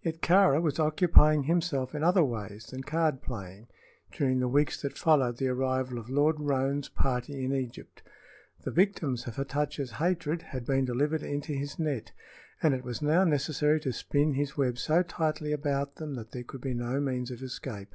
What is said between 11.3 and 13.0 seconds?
his net, and it